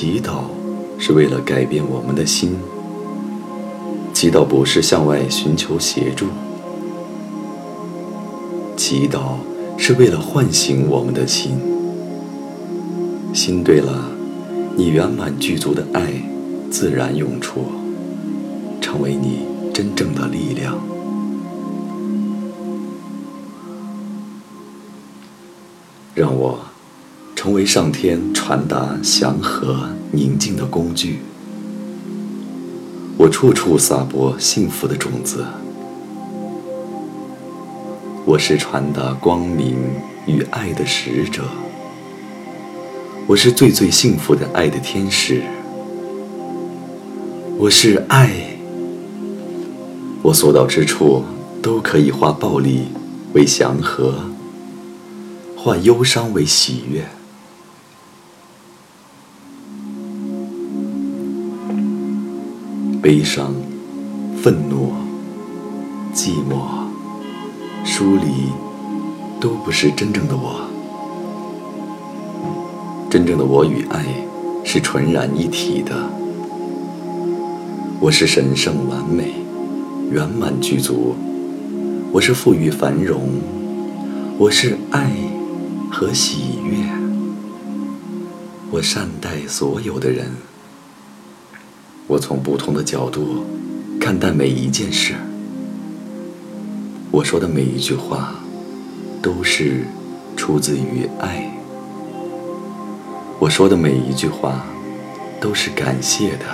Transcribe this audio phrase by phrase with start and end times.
[0.00, 0.42] 祈祷
[0.96, 2.56] 是为了改变我们的心，
[4.14, 6.26] 祈祷不是向外寻求协助，
[8.76, 9.38] 祈祷
[9.76, 11.58] 是为了唤醒我们的心。
[13.34, 14.04] 心对了，
[14.76, 16.12] 你圆满具足的爱
[16.70, 17.64] 自然涌出，
[18.80, 19.40] 成为你
[19.74, 20.78] 真正的力量。
[26.14, 26.60] 让我。
[27.40, 31.18] 成为上天传达祥和宁静的工具，
[33.18, 35.44] 我处处撒播幸福的种子。
[38.24, 39.76] 我是传达光明
[40.26, 41.44] 与爱的使者，
[43.26, 45.42] 我是最最幸福的爱的天使。
[47.58, 48.30] 我是爱，
[50.22, 51.22] 我所到之处
[51.60, 52.86] 都可以化暴力
[53.34, 54.14] 为祥和，
[55.54, 57.06] 化忧伤为喜悦。
[63.00, 63.54] 悲伤、
[64.42, 64.92] 愤怒、
[66.12, 66.66] 寂寞、
[67.84, 68.50] 疏离，
[69.38, 70.68] 都不是真正的我。
[73.08, 74.04] 真正的我与爱
[74.64, 75.94] 是纯然一体的。
[78.00, 79.32] 我是神圣完美、
[80.10, 81.14] 圆满具足。
[82.10, 83.28] 我是富裕繁荣。
[84.38, 85.12] 我是爱
[85.88, 86.84] 和喜悦。
[88.72, 90.47] 我善待所有的人。
[92.08, 93.44] 我从不同的角度
[94.00, 95.12] 看待每一件事，
[97.10, 98.34] 我说的每一句话
[99.20, 99.84] 都是
[100.34, 101.52] 出自于爱，
[103.38, 104.64] 我说的每一句话
[105.38, 106.46] 都是感谢的、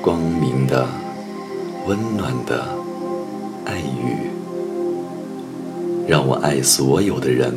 [0.00, 0.86] 光明的、
[1.88, 2.64] 温暖的
[3.64, 4.30] 爱语，
[6.06, 7.52] 让我爱所有的人，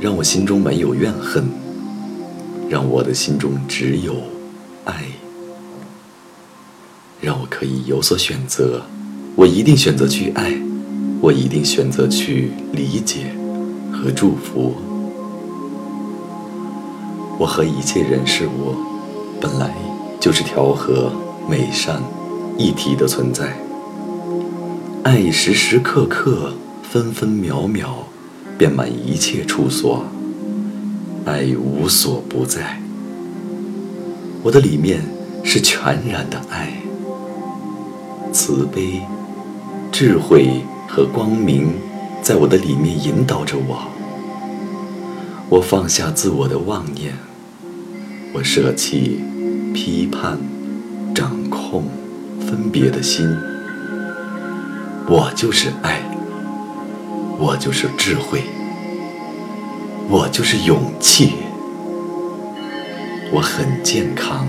[0.00, 1.42] 让我心中没有怨恨，
[2.68, 4.14] 让我的心中只有
[4.84, 5.02] 爱。
[7.20, 8.82] 让我可以有所选择，
[9.36, 10.52] 我一定选择去爱，
[11.20, 13.34] 我一定选择去理解
[13.92, 14.74] 和祝福。
[17.38, 18.74] 我和一切人事物
[19.40, 19.74] 本来
[20.18, 21.12] 就是调和、
[21.48, 22.02] 美善、
[22.56, 23.56] 一体的存在。
[25.02, 26.52] 爱时时刻刻、
[26.82, 28.06] 分分秒秒，
[28.56, 30.04] 遍满一切处所。
[31.24, 32.80] 爱无所不在。
[34.42, 35.02] 我的里面
[35.44, 36.72] 是全然的爱。
[38.32, 39.00] 慈悲、
[39.90, 41.74] 智慧和光明，
[42.22, 43.88] 在我的里面引导着我。
[45.48, 47.14] 我放下自我的妄念，
[48.32, 49.20] 我舍弃
[49.74, 50.38] 批判、
[51.14, 51.84] 掌控、
[52.40, 53.26] 分别的心。
[55.08, 56.00] 我就是爱，
[57.36, 58.42] 我就是智慧，
[60.08, 61.32] 我就是勇气。
[63.32, 64.46] 我很健康，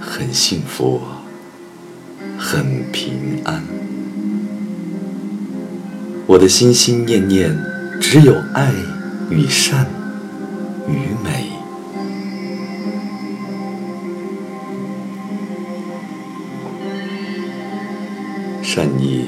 [0.00, 1.00] 很幸福。
[2.36, 3.62] 很平安，
[6.26, 7.56] 我的心心念念
[8.00, 8.72] 只有爱
[9.30, 9.86] 与善
[10.88, 11.48] 与美。
[18.62, 19.26] 善意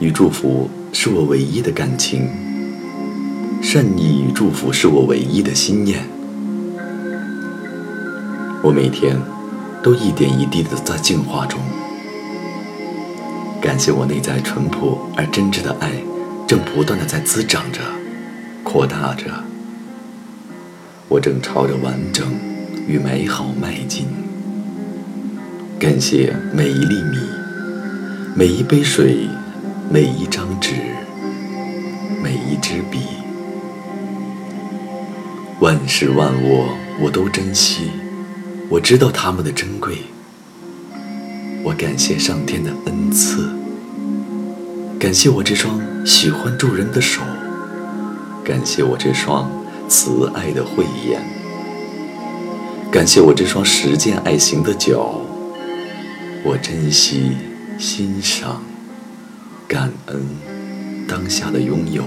[0.00, 2.28] 与祝福是我唯一的感情，
[3.62, 6.04] 善意与祝福是我唯一的心念。
[8.62, 9.16] 我每天
[9.82, 11.60] 都一点一滴的在进化中。
[13.76, 15.92] 感谢我内在淳朴而真挚的爱，
[16.48, 17.80] 正不断的在滋长着、
[18.64, 19.24] 扩大着。
[21.08, 22.26] 我正朝着完整
[22.88, 24.06] 与美好迈进。
[25.78, 27.18] 感谢每一粒米、
[28.34, 29.28] 每一杯水、
[29.90, 30.72] 每一张纸、
[32.22, 33.00] 每一支笔，
[35.60, 36.64] 万事万物
[36.98, 37.90] 我都珍惜。
[38.70, 39.98] 我知道它们的珍贵。
[41.62, 43.50] 我感谢上天的恩赐，
[45.06, 47.22] 感谢我这双喜欢助人的手，
[48.44, 49.48] 感谢我这双
[49.88, 51.22] 慈爱的慧眼，
[52.90, 55.20] 感谢我这双实践爱行的脚。
[56.42, 57.36] 我珍惜、
[57.78, 58.64] 欣赏、
[59.68, 60.26] 感恩
[61.06, 62.02] 当下的拥有。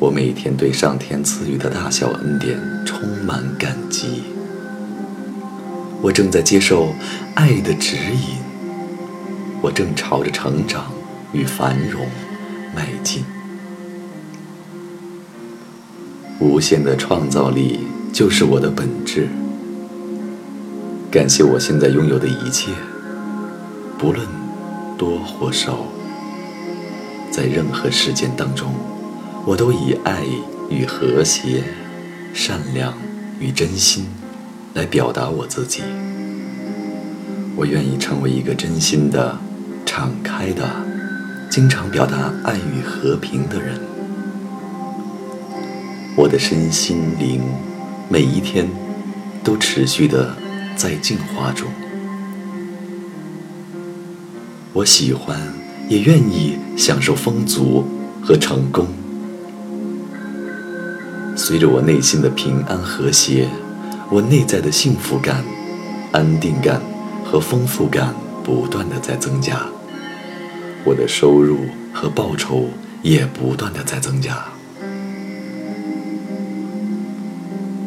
[0.00, 4.24] 我每天对上天赐予的大小恩典充满感激。
[6.02, 6.92] 我正在接受
[7.36, 8.38] 爱的指引，
[9.62, 10.92] 我正朝着成长
[11.32, 12.06] 与繁荣
[12.74, 13.24] 迈进。
[16.40, 17.80] 无限的创造力
[18.12, 19.28] 就是我的本质。
[21.10, 22.70] 感谢我现在拥有的一切，
[23.98, 24.26] 不论
[24.96, 25.86] 多或少，
[27.30, 28.72] 在任何事件当中，
[29.44, 30.22] 我都以爱
[30.70, 31.64] 与和谐、
[32.32, 32.94] 善良
[33.40, 34.06] 与真心。
[34.74, 35.82] 来表达我自己。
[37.56, 39.36] 我愿意成为一个真心的、
[39.84, 40.68] 敞开的、
[41.50, 43.80] 经常表达爱与和平的人。
[46.16, 47.40] 我的身心灵
[48.08, 48.68] 每一天
[49.42, 50.34] 都持续的
[50.76, 51.68] 在进化中。
[54.72, 55.38] 我喜欢，
[55.88, 57.84] 也愿意享受丰足
[58.22, 58.86] 和成功。
[61.34, 63.48] 随着我内心的平安和谐，
[64.10, 65.44] 我内在的幸福感、
[66.12, 66.80] 安定感
[67.24, 69.66] 和丰富感不断的在增加，
[70.88, 72.70] 我的收入和报酬
[73.02, 74.42] 也不断的在增加。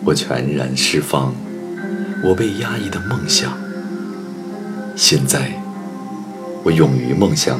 [0.05, 1.33] 我全然释放
[2.23, 3.57] 我被压抑的梦想。
[4.95, 5.51] 现在。
[6.63, 7.59] 我勇于梦想，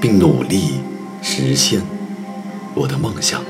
[0.00, 0.80] 并努力
[1.22, 1.80] 实现
[2.74, 3.40] 我的梦想。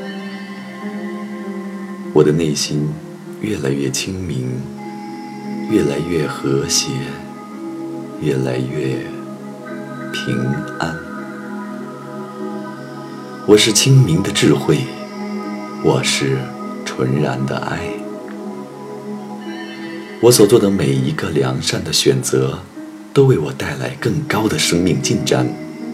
[2.12, 2.86] 我的内心
[3.40, 4.60] 越来越清明，
[5.70, 6.90] 越来越和谐，
[8.20, 8.98] 越来越
[10.12, 10.36] 平
[10.78, 11.09] 安。
[13.46, 14.78] 我是清明的智慧，
[15.82, 16.38] 我是
[16.84, 17.81] 纯然的爱。
[20.20, 22.60] 我所做的每一个良善的选择。
[23.12, 25.44] 都为我带来更高的生命进展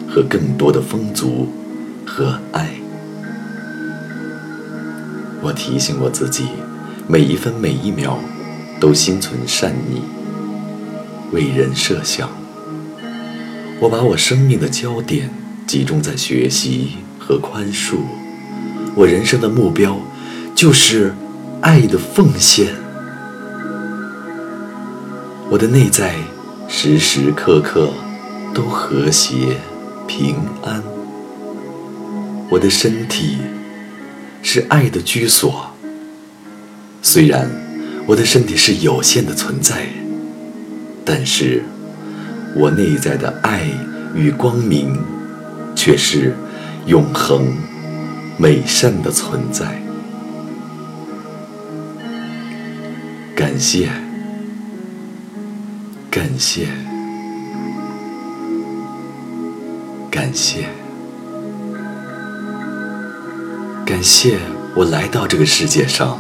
[0.07, 1.49] 和更多的丰足
[2.05, 2.75] 和爱。
[5.41, 6.45] 我提醒我自己，
[7.09, 8.19] 每一分每一秒
[8.79, 10.03] 都心存善意，
[11.33, 12.29] 为人设想。
[13.81, 15.31] 我把我生命的焦点
[15.67, 16.97] 集中在学习
[17.27, 17.97] 和宽恕。
[18.95, 20.01] 我人生的目标
[20.55, 21.15] 就是
[21.61, 22.69] 爱的奉献。
[25.51, 26.15] 我的内在。
[26.69, 27.93] 时时刻刻
[28.53, 29.57] 都和谐
[30.09, 30.35] 平
[30.65, 30.83] 安。
[32.51, 33.39] 我的身体
[34.43, 35.71] 是爱的居所。
[37.01, 37.49] 虽然
[38.05, 39.87] 我的身体是有限的存在，
[41.05, 41.63] 但是
[42.57, 43.71] 我内在的爱
[44.13, 44.99] 与光明
[45.77, 46.35] 却是
[46.87, 47.55] 永恒
[48.39, 49.81] 美善的存在。
[53.35, 53.91] 感谢。
[56.09, 56.67] 感谢，
[60.11, 60.67] 感谢，
[63.85, 64.39] 感谢！
[64.75, 66.19] 我来到这个世界上，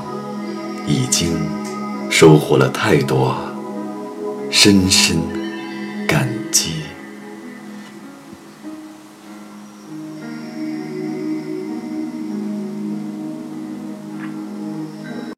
[0.86, 1.32] 已经
[2.10, 3.34] 收获了太多，
[4.50, 5.16] 深深
[6.06, 6.85] 感激。